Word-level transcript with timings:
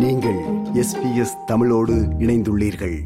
நீங்கள் 0.00 0.38
எஸ்பிஎஸ் 0.74 1.44
தமிழோடு 1.46 1.92
இணைந்துள்ளீர்கள். 1.92 3.00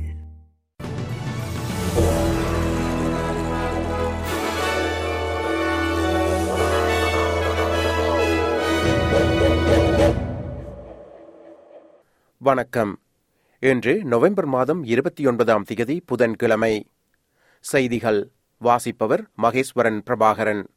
வணக்கம். 12.38 12.98
இன்று 13.60 14.04
நவம்பர் 14.04 14.46
மாதம் 14.46 14.84
இருபத்தி 14.84 15.26
ஒன்பதாம் 15.26 15.64
திகதி 15.70 16.00
புதன்கிழமை. 16.06 16.90
செய்திகள் 17.60 18.30
வாசிப்பவர் 18.58 19.30
மகேஸ்வரன் 19.42 20.00
பிரபாகரன். 20.04 20.73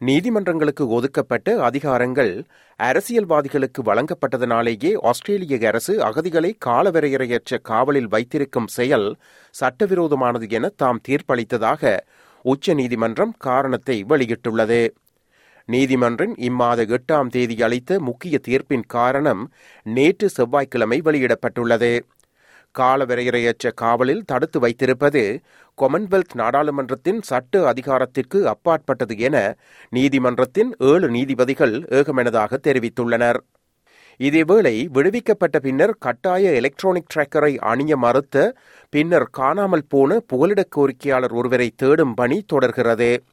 நீதிமன்றங்களுக்கு 0.00 0.88
ஒதுக்கப்பட்ட 0.88 1.50
அதிகாரங்கள் 1.68 2.32
அரசியல்வாதிகளுக்கு 2.80 3.80
வழங்கப்பட்டதனாலேயே 3.84 4.90
ஆஸ்திரேலிய 5.02 5.68
அரசு 5.68 5.94
அகதிகளை 6.00 6.50
காலவரையறையற்ற 6.66 7.58
காவலில் 7.62 8.08
வைத்திருக்கும் 8.08 8.66
செயல் 8.66 9.16
சட்டவிரோதமானது 9.54 10.48
என 10.48 10.68
தாம் 10.76 11.00
தீர்ப்பளித்ததாக 11.08 11.96
உச்ச 12.44 12.74
நீதிமன்றம் 12.74 13.32
காரணத்தை 13.38 14.04
வெளியிட்டுள்ளது. 14.08 14.82
நீதிமன்றின் 15.68 16.34
இம்மாத 16.48 16.80
எட்டாம் 16.88 17.28
தேதி 17.28 17.56
அளித்த 17.62 18.00
முக்கிய 18.00 18.38
தீர்ப்பின் 18.48 18.86
காரணம் 18.86 19.42
நேற்று 19.86 20.28
செவ்வாய்க்கிழமை 20.28 21.00
வெளியிடப்பட்டுள்ளது. 21.04 21.92
காலவரையறையற்ற 22.78 23.72
காவலில் 23.74 24.24
தடுத்து 24.24 24.60
வைத்திருப்பது 24.60 25.40
கொமன்வெல்த் 25.82 26.34
நாடாளுமன்றத்தின் 26.34 27.22
சட்ட 27.22 27.66
அதிகாரத்திற்கு 27.66 28.48
அப்பாற்பட்டது 28.48 29.18
என 29.18 29.56
நீதிமன்றத்தின் 29.88 30.74
ஏழு 30.78 31.08
நீதிபதிகள் 31.08 31.80
ஏகமனதாக 31.80 32.56
தெரிவித்துள்ளனர். 32.66 33.36
இதேவேளை 34.18 34.84
விடுவிக்கப்பட்ட 34.84 35.58
பின்னர் 35.58 35.96
கட்டாய 36.00 36.50
எலக்ட்ரானிக் 36.50 37.10
டிராக்கரை 37.14 37.58
அணிய 37.58 37.96
மறுத்த 37.96 38.54
பின்னர் 38.90 39.28
காணாமல் 39.32 39.86
போன 39.88 40.22
புகலிடக் 40.32 40.70
கோரிக்கையாளர் 40.76 41.32
ஒருவரை 41.32 41.72
தேடும் 41.76 42.14
பணி 42.14 42.42
தொடர்கிறது. 42.46 43.24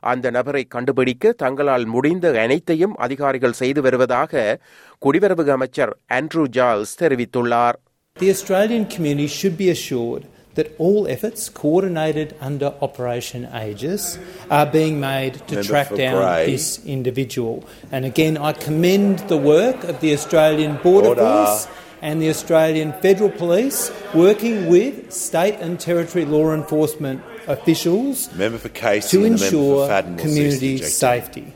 அந்த 0.00 0.30
நபரை 0.30 0.64
கண்டுபிடிக்க 0.64 1.32
தங்களால் 1.32 1.84
முடிந்த 1.84 2.40
அனைத்தையும் 2.40 2.96
அதிகாரிகள் 2.96 3.52
செய்து 3.52 3.82
வருவதாக 3.82 4.58
குடிவரவு 5.06 5.48
அமைச்சர் 5.48 5.98
ஆண்ட்ரூ 6.14 6.44
ஜால்ஸ் 6.56 6.96
தெரிவித்துள்ளார். 7.00 7.78
The 8.20 8.30
Australian 8.30 8.86
community 8.86 9.26
should 9.26 9.56
be 9.56 9.70
assured 9.70 10.24
that 10.54 10.70
all 10.78 11.08
efforts 11.08 11.48
coordinated 11.48 12.36
under 12.40 12.72
Operation 12.80 13.44
Aegis 13.52 14.20
are 14.48 14.66
being 14.66 15.00
made 15.00 15.34
to 15.48 15.56
Member 15.56 15.62
track 15.68 15.94
down 15.96 16.22
Grey. 16.22 16.46
this 16.46 16.78
individual. 16.86 17.64
And 17.90 18.04
again, 18.04 18.38
I 18.38 18.52
commend 18.52 19.18
the 19.28 19.36
work 19.36 19.82
of 19.82 19.98
the 19.98 20.12
Australian 20.12 20.76
Border 20.76 21.08
Order. 21.08 21.22
Force 21.22 21.66
and 22.02 22.22
the 22.22 22.28
Australian 22.28 22.92
Federal 23.02 23.30
Police 23.30 23.90
working 24.14 24.68
with 24.68 25.12
state 25.12 25.56
and 25.56 25.80
territory 25.80 26.24
law 26.24 26.54
enforcement 26.54 27.20
officials 27.48 28.28
Casey 28.68 29.16
to 29.16 29.24
and 29.24 29.34
the 29.34 29.40
member 29.40 29.44
ensure 29.44 29.88
for 29.88 29.92
Fadden 29.92 30.10
will 30.12 30.18
cease 30.18 30.34
community 30.34 30.78
safety. 30.78 31.52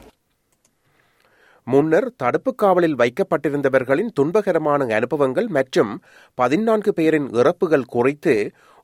முன்னர் 1.72 2.06
தடுப்பு 2.16 2.50
காவலில் 2.54 2.96
வைக்கப்பட்டிருந்தவர்களின் 3.00 4.10
துன்பகரமான 4.18 4.86
அனுபவங்கள் 4.98 5.48
மற்றும் 5.56 5.90
பதினான்கு 6.38 6.92
பேரின் 6.92 7.28
இறப்புகள் 7.32 7.90
குறித்து 7.94 8.34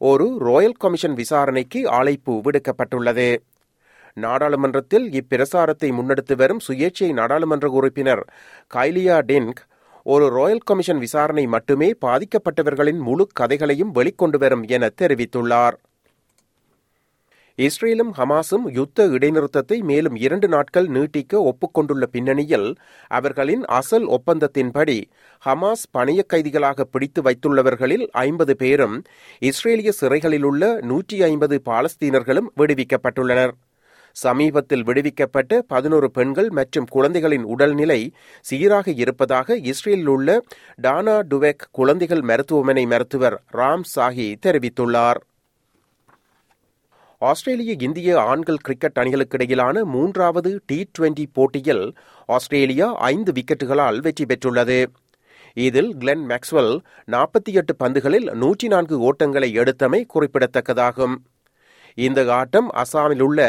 ஒரு 0.00 0.26
ராயல் 0.46 0.78
கமிஷன் 0.78 1.16
விசாரணைக்கு 1.20 1.80
அழைப்பு 1.98 2.34
விடுக்கப்பட்டுள்ளது. 2.46 3.28
நாடாளுமன்றத்தில் 4.16 5.06
இப்பிரசாரத்தை 5.20 5.88
முன்னெடுத்து 5.98 6.34
வரும் 6.36 6.60
சுயேட்சை 6.66 7.08
நாடாளுமன்ற 7.20 7.68
உறுப்பினர் 7.78 8.22
கைலியா 8.74 9.16
டென்க் 9.30 9.62
ஒரு 10.06 10.26
ராயல் 10.36 10.64
கமிஷன் 10.64 10.98
விசாரணை 10.98 11.46
மட்டுமே 11.46 11.90
பாதிக்கப்பட்டவர்களின் 12.06 13.00
முழு 13.08 13.26
கதைகளையும் 13.40 13.94
வெளிக்கொண்டு 13.94 14.38
வரும் 14.38 14.64
என 14.76 14.90
தெரிவித்துள்ளார். 15.02 15.76
இஸ்ரேலும் 17.58 18.10
ஹமாஸும் 18.16 18.64
யுத்த 18.76 19.04
இடைநிறுத்தத்தை 19.16 19.76
மேலும் 19.90 20.16
இரண்டு 20.16 20.46
நாட்கள் 20.48 20.86
நீட்டிக்க 20.86 21.42
ஒப்புக்கொண்டுள்ள 21.50 22.04
பின்னணியில் 22.14 22.66
அவர்களின் 23.10 23.62
அசல் 23.78 24.06
ஒப்பந்தத்தின்படி 24.16 24.96
ஹமாஸ் 25.42 25.84
பணைய 25.96 26.20
கைதிகளாக 26.32 26.84
பிடித்து 26.84 27.22
வைத்துள்ளவர்களில் 27.22 28.06
ஐம்பது 28.22 28.54
பேரும் 28.62 28.96
இஸ்ரேலிய 29.42 29.92
சிறைகளில் 30.00 30.46
உள்ள 30.50 30.62
நூற்றி 30.90 31.18
ஐம்பது 31.22 31.58
பாலஸ்தீனர்களும் 31.68 32.48
விடுவிக்கப்பட்டுள்ளனர். 32.60 33.54
சமீபத்தில் 34.16 34.84
விடுவிக்கப்பட்ட 34.88 35.60
பதினோரு 35.66 36.08
பெண்கள் 36.10 36.50
மற்றும் 36.50 36.88
குழந்தைகளின் 36.94 37.46
உடல்நிலை 37.54 38.00
சீராக 38.46 38.86
இருப்பதாக 39.02 39.56
இஸ்ரேலில் 39.72 40.10
உள்ள 40.16 40.40
டானா 40.86 41.16
டுவெக் 41.30 41.64
குழந்தைகள் 41.78 42.24
மருத்துவமனை 42.30 42.84
மருத்துவர் 42.94 43.38
ராம் 43.60 43.86
சாஹி 43.94 44.28
தெரிவித்துள்ளார். 44.46 45.20
ஆஸ்திரேலிய 47.30 47.72
இந்திய 47.86 48.08
ஆண்கள் 48.30 48.62
கிரிக்கெட் 48.66 48.98
அணிகளுக்கிடையிலான 49.00 49.82
மூன்றாவது 49.94 50.50
டி 50.66 50.78
டுவெண்டி 50.94 51.24
போட்டியில் 51.32 51.84
ஆஸ்திரேலியா 52.28 52.88
ஐந்து 53.12 53.32
விக்கெட்டுகளால் 53.32 53.98
வெற்றி 54.00 54.24
பெற்றுள்ளது. 54.24 54.78
இதில் 55.56 55.90
கிளென் 56.00 56.24
மேக்ஸ்வெல் 56.30 56.72
நாற்பத்தி 57.14 57.52
எட்டு 57.60 57.74
பந்துகளில் 57.82 58.26
நூற்றி 58.34 58.68
நான்கு 58.68 58.96
ஓட்டங்களை 59.08 59.50
எடுத்தமை 59.60 60.00
குறிப்பிடத்தக்கதாகும். 60.14 61.14
இந்த 61.98 62.20
ஆட்டம் 62.38 62.70
அசாமில் 62.82 63.22
உள்ள 63.22 63.40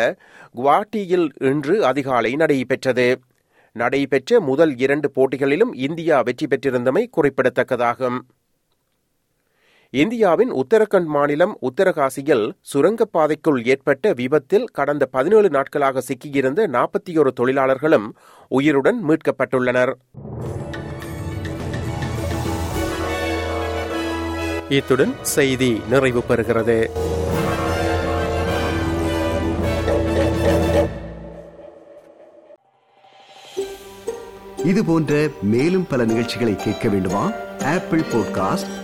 குவாட்டியில் 0.56 1.28
இன்று 1.52 1.76
அதிகாலை 1.86 2.34
நடைபெற்றது. 2.34 3.08
நடைபெற்ற 3.76 4.40
முதல் 4.50 4.74
இரண்டு 4.78 5.08
போட்டிகளிலும் 5.16 5.74
இந்தியா 5.88 6.18
வெற்றி 6.22 6.48
பெற்றிருந்தமை 6.52 7.04
குறிப்பிடத்தக்கதாகும். 7.18 8.20
இந்தியாவின் 9.96 10.54
உத்தரகண்ட் 10.54 11.06
மாநிலம் 11.06 11.58
உத்தரகாசியில் 11.62 12.52
சுரங்கப்பாதைக்குள் 12.74 13.68
ஏற்பட்ட 13.68 14.14
விபத்தில் 14.14 14.66
கடந்த 14.66 15.06
பதினேழு 15.06 15.50
நாட்களாக 15.50 16.02
சிக்கியிருந்த 16.02 16.68
நாற்பத்தி 16.68 17.18
ஒரு 17.18 17.34
தொழிலாளர்களும் 17.34 18.16
உயிருடன் 18.48 19.00
மீட்கப்பட்டுள்ளனர். 19.08 19.94
இத்துடன் 24.70 25.14
செய்தி 25.22 25.82
நிறைவு 25.90 26.24
பெறுகிறது. 26.30 26.78
இது 34.66 34.86
போன்ற 34.86 35.28
மேலும் 35.42 35.88
பல 35.90 36.06
நிகழ்ச்சிகளை 36.06 36.56
கேட்க 36.56 36.90
வேண்டுமா? 36.90 37.32
Apple 37.64 38.00
podcast 38.00 38.84